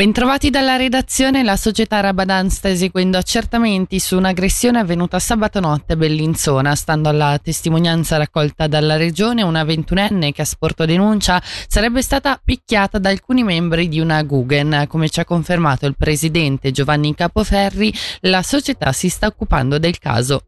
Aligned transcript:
Bentrovati 0.00 0.48
dalla 0.48 0.76
redazione, 0.76 1.42
la 1.42 1.58
società 1.58 2.00
Rabadan 2.00 2.48
sta 2.48 2.70
eseguendo 2.70 3.18
accertamenti 3.18 3.98
su 3.98 4.16
un'aggressione 4.16 4.78
avvenuta 4.78 5.18
sabato 5.18 5.60
notte 5.60 5.92
a 5.92 5.96
Bellinzona. 5.96 6.74
Stando 6.74 7.10
alla 7.10 7.38
testimonianza 7.38 8.16
raccolta 8.16 8.66
dalla 8.66 8.96
regione, 8.96 9.42
una 9.42 9.62
ventunenne 9.62 10.32
che 10.32 10.40
ha 10.40 10.46
sporto 10.46 10.86
denuncia 10.86 11.42
sarebbe 11.68 12.00
stata 12.00 12.40
picchiata 12.42 12.98
da 12.98 13.10
alcuni 13.10 13.42
membri 13.42 13.88
di 13.88 14.00
una 14.00 14.22
Guggen. 14.22 14.86
Come 14.88 15.10
ci 15.10 15.20
ha 15.20 15.26
confermato 15.26 15.84
il 15.84 15.96
presidente 15.98 16.70
Giovanni 16.70 17.14
Capoferri, 17.14 17.92
la 18.20 18.42
società 18.42 18.92
si 18.92 19.10
sta 19.10 19.26
occupando 19.26 19.78
del 19.78 19.98
caso. 19.98 20.44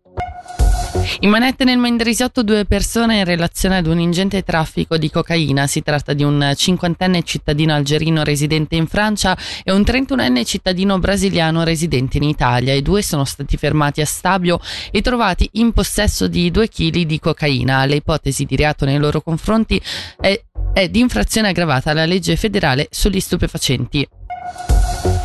In 1.20 1.30
manette 1.30 1.64
nel 1.64 1.78
Mendrisiotto 1.78 2.42
due 2.42 2.64
persone 2.64 3.18
in 3.18 3.24
relazione 3.24 3.76
ad 3.76 3.86
un 3.86 4.00
ingente 4.00 4.42
traffico 4.42 4.96
di 4.96 5.10
cocaina. 5.10 5.66
Si 5.66 5.82
tratta 5.82 6.14
di 6.14 6.24
un 6.24 6.52
cinquantenne 6.56 7.22
cittadino 7.22 7.74
algerino 7.74 8.24
residente 8.24 8.76
in 8.76 8.86
Francia 8.86 9.36
e 9.62 9.70
un 9.72 9.84
trentunenne 9.84 10.44
cittadino 10.44 10.98
brasiliano 10.98 11.62
residente 11.62 12.16
in 12.16 12.24
Italia. 12.24 12.74
I 12.74 12.82
due 12.82 13.02
sono 13.02 13.24
stati 13.24 13.56
fermati 13.56 14.00
a 14.00 14.06
Stabio 14.06 14.60
e 14.90 15.00
trovati 15.00 15.48
in 15.52 15.72
possesso 15.72 16.26
di 16.26 16.50
due 16.50 16.68
chili 16.68 17.06
di 17.06 17.18
cocaina. 17.20 17.84
Le 17.84 17.96
ipotesi 17.96 18.44
di 18.44 18.56
reato 18.56 18.84
nei 18.84 18.98
loro 18.98 19.20
confronti 19.20 19.80
è, 20.20 20.40
è 20.72 20.88
di 20.88 21.00
infrazione 21.00 21.48
aggravata 21.48 21.90
alla 21.90 22.06
legge 22.06 22.36
federale 22.36 22.88
sugli 22.90 23.20
stupefacenti. 23.20 24.08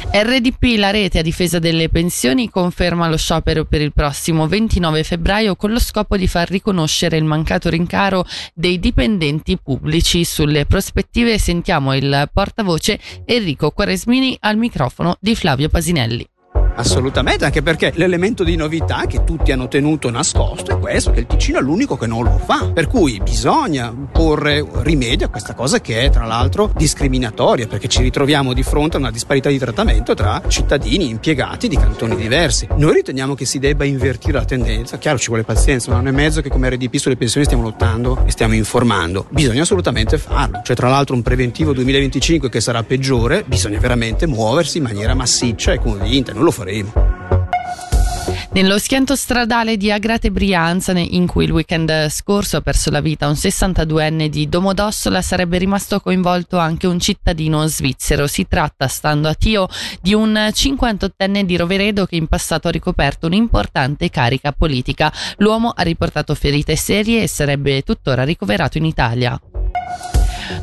RDP, 0.10 0.78
la 0.78 0.90
rete 0.90 1.20
a 1.20 1.22
difesa 1.22 1.60
delle 1.60 1.90
pensioni, 1.90 2.50
conferma 2.50 3.10
lo 3.10 3.18
sciopero 3.18 3.66
per 3.66 3.82
il 3.82 3.94
prossimo 3.94 4.48
29 4.48 5.04
febbraio 5.04 5.56
con 5.56 5.72
lo 5.72 5.80
scopo 5.80 6.18
di 6.18 6.28
far 6.28 6.50
riconoscere 6.50 7.18
il 7.18 7.26
mancato 7.26 7.70
rincaro 7.70 8.26
dei 8.54 8.80
dipendenti 8.80 9.58
pubblici. 9.58 10.24
Sulle 10.24 10.66
prospettive 10.66 11.38
sentiamo 11.38 11.94
il 11.94 12.30
portavoce 12.34 13.00
Enrico 13.26 13.72
Quaresmini 13.72 14.38
al 14.40 14.58
microfono 14.58 15.18
di 15.20 15.36
Flavio 15.36 15.70
Pasinelli. 15.70 16.28
Assolutamente, 16.78 17.44
anche 17.44 17.64
perché 17.64 17.92
l'elemento 17.95 18.44
di 18.44 18.56
novità 18.56 19.06
che 19.08 19.23
tutti 19.23 19.52
hanno 19.52 19.67
tenuto 19.67 20.11
nascosto 20.11 20.72
è 20.72 20.78
questo, 20.78 21.09
che 21.09 21.22
il 21.22 21.25
Ticino 21.25 21.58
è 21.58 21.61
l'unico 21.61 21.97
che 21.97 22.06
non 22.06 22.23
lo 22.23 22.38
fa. 22.38 22.69
Per 22.72 22.86
cui 22.86 23.19
bisogna 23.19 23.92
porre 24.11 24.64
rimedio 24.84 25.25
a 25.25 25.30
questa 25.30 25.56
cosa 25.56 25.81
che 25.81 26.02
è 26.02 26.11
tra 26.11 26.25
l'altro 26.25 26.72
discriminatoria, 26.78 27.66
perché 27.66 27.88
ci 27.88 28.03
ritroviamo 28.03 28.53
di 28.53 28.61
fronte 28.61 28.97
a 28.97 29.00
una 29.00 29.09
disparità 29.09 29.50
di 29.50 29.58
trattamento 29.58 30.14
tra 30.14 30.39
cittadini 30.47 31.09
impiegati 31.09 31.67
di 31.67 31.75
cantoni 31.75 32.16
diversi. 32.16 32.67
Noi 32.75 32.94
riteniamo 32.94 33.34
che 33.34 33.45
si 33.45 33.58
debba 33.58 33.84
invertire 33.84 34.38
la 34.38 34.45
tendenza, 34.45 35.00
chiaro 35.00 35.17
ci 35.17 35.30
vuole 35.30 35.44
pazienza, 35.44 35.89
un 35.89 35.97
anno 35.97 36.09
e 36.09 36.14
mezzo 36.14 36.41
che 36.41 36.50
come 36.50 36.69
RDP 36.69 36.97
sulle 36.97 37.17
pensioni 37.17 37.47
stiamo 37.47 37.64
lottando 37.64 38.23
e 38.23 38.30
stiamo 38.30 38.53
informando. 38.53 39.25
Bisogna 39.30 39.64
assolutamente 39.64 40.19
farlo, 40.19 40.62
cioè 40.64 40.75
tra 40.75 40.89
l'altro 40.89 41.16
un 41.16 41.23
preventivo 41.23 41.73
2025 41.73 42.50
che 42.50 42.62
sarà 42.62 42.84
peggiore, 42.84 43.44
bisogna 43.47 43.80
veramente 43.80 44.28
muoversi 44.28 44.78
in 44.78 44.84
maniera 44.84 45.16
massiccia 45.16 45.72
e 45.72 45.80
convinta, 45.80 46.34
non 46.34 46.44
lo 46.44 46.52
faremo 46.52 46.66
faremo. 46.68 47.06
Nello 48.52 48.80
schianto 48.80 49.16
stradale 49.16 49.78
di 49.78 49.92
Agrate 49.92 50.32
Brianza, 50.32 50.92
in 50.98 51.28
cui 51.28 51.46
il 51.46 51.52
weekend 51.52 52.08
scorso 52.08 52.58
ha 52.58 52.62
perso 52.62 52.90
la 52.90 53.02
vita 53.02 53.28
un 53.28 53.34
62enne 53.34 54.28
di 54.28 54.50
Domodossola, 54.50 55.22
sarebbe 55.22 55.59
rimasto 55.59 56.00
coinvolto 56.00 56.58
anche 56.58 56.88
un 56.88 57.00
cittadino 57.00 57.68
svizzero. 57.68 58.26
Si 58.26 58.48
tratta, 58.48 58.88
stando 58.88 59.28
a 59.28 59.36
Tio, 59.36 59.68
di 60.02 60.14
un 60.16 60.34
58enne 60.34 61.42
di 61.42 61.56
Roveredo 61.56 62.06
che 62.06 62.16
in 62.16 62.26
passato 62.26 62.68
ha 62.68 62.72
ricoperto 62.72 63.28
un'importante 63.28 64.09
carica 64.09 64.52
politica. 64.52 65.14
L'uomo 65.38 65.70
ha 65.70 65.84
riportato 65.84 66.34
ferite 66.34 66.76
serie 66.76 67.22
e 67.22 67.28
sarebbe 67.28 67.84
tuttora 67.84 68.24
ricoverato 68.24 68.80
in 68.80 68.86
Italia. 68.86 69.40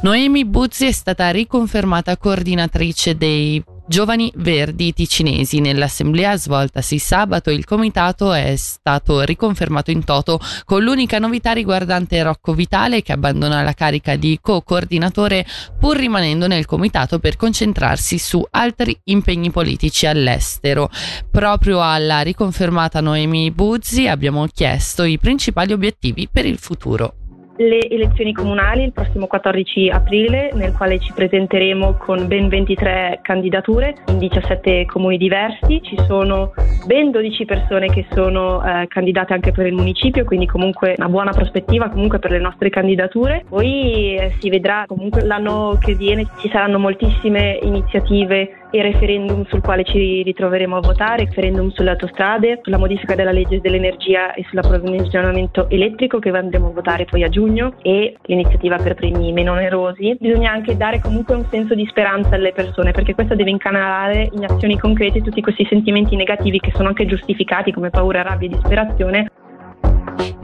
Noemi 0.01 0.45
Buzzi 0.45 0.87
è 0.87 0.93
stata 0.93 1.31
riconfermata 1.31 2.17
coordinatrice 2.17 3.17
dei 3.17 3.63
Giovani 3.87 4.33
Verdi 4.37 4.93
Ticinesi. 4.95 5.61
Nell'assemblea 5.61 6.37
svoltasi 6.37 6.99
sabato 6.99 7.51
il 7.51 7.65
comitato 7.65 8.33
è 8.33 8.57
stato 8.57 9.21
riconfermato 9.21 9.91
in 9.91 10.05
toto 10.05 10.41
con 10.65 10.83
l'unica 10.83 11.19
novità 11.19 11.53
riguardante 11.53 12.23
Rocco 12.23 12.55
Vitale 12.55 13.03
che 13.03 13.13
abbandona 13.13 13.63
la 13.63 13.75
carica 13.75 14.17
di 14.17 14.39
co-coordinatore 14.41 15.47
pur 15.79 15.97
rimanendo 15.97 16.47
nel 16.47 16.65
comitato 16.65 17.19
per 17.19 17.37
concentrarsi 17.37 18.19
su 18.19 18.45
altri 18.51 18.99
impegni 19.05 19.51
politici 19.51 20.07
all'estero. 20.07 20.91
Proprio 21.31 21.83
alla 21.83 22.23
riconfermata 22.23 23.01
Noemi 23.01 23.51
Buzzi 23.51 24.09
abbiamo 24.09 24.47
chiesto 24.47 25.03
i 25.05 25.19
principali 25.19 25.73
obiettivi 25.73 26.29
per 26.31 26.47
il 26.47 26.59
futuro 26.59 27.17
le 27.57 27.89
elezioni 27.89 28.33
comunali 28.33 28.83
il 28.85 28.93
prossimo 28.93 29.27
14 29.27 29.91
aprile, 29.91 30.51
nel 30.55 30.73
quale 30.73 30.99
ci 30.99 31.13
presenteremo 31.13 31.95
con 31.99 32.27
ben 32.27 32.49
23 32.49 33.21
candidature 33.23 33.95
in 34.09 34.19
17 34.19 34.87
comuni 34.87 35.17
diversi. 35.17 35.81
Ci 35.83 35.97
sono 36.07 36.53
ben 36.87 37.11
12 37.11 37.45
persone 37.45 37.89
che 37.89 38.07
sono 38.13 38.65
eh, 38.65 38.87
candidate 38.89 39.33
anche 39.35 39.53
per 39.53 39.67
il 39.67 39.75
municipio, 39.75 40.25
quindi 40.25 40.47
comunque 40.47 40.95
una 40.97 41.09
buona 41.09 41.33
prospettiva 41.33 41.89
per 41.89 42.31
le 42.31 42.41
nostre 42.41 42.71
candidature. 42.71 43.45
Poi 43.49 44.17
eh, 44.17 44.35
si 44.41 44.51
vedrà 44.51 44.85
comunque 44.87 45.25
l'anno 45.25 45.79
che 45.81 45.95
viene 45.95 46.27
ci 46.39 46.49
saranno 46.49 46.79
moltissime 46.79 47.59
iniziative 47.63 48.64
e 48.75 48.83
referendum 48.83 49.47
sul 49.47 49.61
quale 49.61 49.85
ci 49.85 50.25
ritroveremo 50.25 50.77
a 50.77 50.81
votare, 50.81 51.27
referendum 51.27 51.71
sulle 51.71 51.91
autostrade, 51.91 52.59
sulla 52.61 52.77
modifica 52.77 53.15
della 53.15 53.31
legge 53.31 53.61
dell'energia 53.61 54.35
e 54.35 54.45
sull'approvvigionamento 54.49 55.71
elettrico 55.71 56.19
che 56.19 56.31
andremo 56.31 56.67
a 56.67 56.73
votare 56.73 57.05
poi 57.05 57.23
a 57.23 57.29
giugno 57.29 57.75
e 57.83 58.17
l'iniziativa 58.23 58.77
per 58.79 58.95
premi 58.95 59.33
meno 59.33 59.53
onerosi. 59.53 60.17
Bisogna 60.19 60.51
anche 60.51 60.77
dare 60.77 60.99
comunque 60.99 61.37
un 61.37 61.47
senso 61.51 61.77
di 61.77 61.87
speranza 61.87 62.35
alle 62.35 62.51
persone 62.51 62.91
perché 62.91 63.15
questo 63.15 63.37
deve 63.37 63.51
incanalare 63.51 64.29
in 64.33 64.45
azioni 64.45 64.77
concrete 64.77 65.23
tutti 65.23 65.41
questi 65.41 65.65
sentimenti 65.71 66.17
negativi 66.17 66.59
che 66.59 66.73
sono 66.75 66.89
anche 66.89 67.07
giustificati 67.07 67.71
come 67.71 67.91
paura, 67.91 68.23
rabbia 68.23 68.49
e 68.49 68.51
disperazione. 68.55 69.31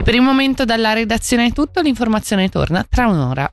Per 0.01 0.15
il 0.15 0.21
momento 0.21 0.63
dalla 0.63 0.93
redazione 0.93 1.47
è 1.47 1.51
tutto, 1.51 1.81
l'informazione 1.81 2.47
torna 2.47 2.85
tra 2.89 3.07
un'ora. 3.07 3.51